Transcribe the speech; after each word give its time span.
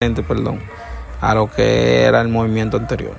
perdón, 0.00 0.60
a 1.20 1.34
lo 1.34 1.50
que 1.50 2.04
era 2.04 2.20
el 2.20 2.28
movimiento 2.28 2.76
anterior. 2.76 3.16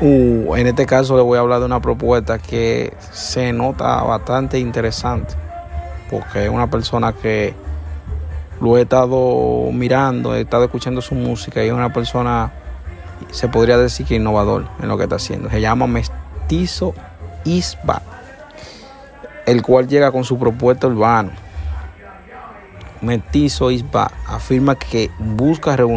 Uh, 0.00 0.56
en 0.56 0.66
este 0.66 0.86
caso 0.86 1.16
le 1.16 1.22
voy 1.22 1.38
a 1.38 1.40
hablar 1.40 1.60
de 1.60 1.66
una 1.66 1.80
propuesta 1.80 2.40
que 2.40 2.92
se 3.12 3.52
nota 3.52 4.02
bastante 4.02 4.58
interesante, 4.58 5.34
porque 6.10 6.46
es 6.46 6.50
una 6.50 6.68
persona 6.68 7.12
que 7.12 7.54
lo 8.60 8.76
he 8.76 8.82
estado 8.82 9.70
mirando, 9.70 10.34
he 10.34 10.40
estado 10.40 10.64
escuchando 10.64 11.00
su 11.00 11.14
música 11.14 11.62
y 11.62 11.68
es 11.68 11.72
una 11.72 11.92
persona, 11.92 12.52
se 13.30 13.46
podría 13.46 13.78
decir 13.78 14.04
que 14.04 14.16
innovador 14.16 14.66
en 14.82 14.88
lo 14.88 14.96
que 14.96 15.04
está 15.04 15.14
haciendo. 15.14 15.48
Se 15.48 15.60
llama 15.60 15.86
Mestizo 15.86 16.92
Isba, 17.44 18.02
el 19.46 19.62
cual 19.62 19.86
llega 19.86 20.10
con 20.10 20.24
su 20.24 20.40
propuesta 20.40 20.88
urbana 20.88 21.45
Mestizo 23.02 23.70
Isba 23.70 24.10
afirma 24.26 24.74
que 24.74 25.10
busca 25.18 25.76
reunir 25.76 25.96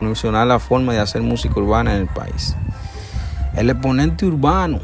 revolucionar 0.00 0.46
la 0.46 0.58
forma 0.58 0.92
de 0.92 1.00
hacer 1.00 1.22
música 1.22 1.58
urbana 1.58 1.94
en 1.94 2.02
el 2.02 2.06
país. 2.06 2.54
El 3.56 3.70
exponente 3.70 4.26
urbano, 4.26 4.80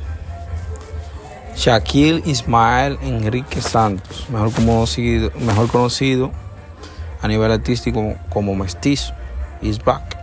Shaquille 1.56 2.23
Ismael 2.27 2.98
Enrique 3.03 3.61
Santos, 3.61 4.27
mejor 4.31 4.53
conocido, 5.71 6.33
a 7.23 7.29
nivel 7.29 7.53
artístico 7.53 8.15
como 8.31 8.55
Mestizo, 8.55 9.15
is 9.62 9.83
back. 9.83 10.19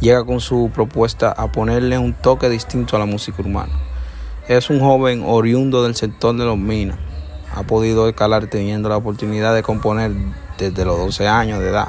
Llega 0.00 0.24
con 0.24 0.40
su 0.40 0.70
propuesta 0.72 1.32
a 1.32 1.50
ponerle 1.50 1.98
un 1.98 2.12
toque 2.12 2.48
distinto 2.48 2.96
a 2.96 2.98
la 2.98 3.06
música 3.06 3.42
urbana. 3.42 3.72
Es 4.46 4.70
un 4.70 4.78
joven 4.78 5.24
oriundo 5.26 5.82
del 5.82 5.96
sector 5.96 6.36
de 6.36 6.44
los 6.44 6.58
minas. 6.58 6.98
Ha 7.54 7.62
podido 7.62 8.08
escalar 8.08 8.46
teniendo 8.46 8.88
la 8.88 8.98
oportunidad 8.98 9.54
de 9.54 9.62
componer 9.62 10.12
desde 10.58 10.84
los 10.84 10.98
12 10.98 11.26
años 11.26 11.60
de 11.60 11.70
edad 11.70 11.88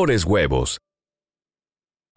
mejores 0.01 0.25
huevos. 0.25 0.79